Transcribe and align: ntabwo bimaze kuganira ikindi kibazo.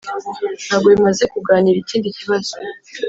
ntabwo 0.65 0.87
bimaze 0.93 1.23
kuganira 1.33 1.77
ikindi 1.79 2.07
kibazo. 2.17 2.53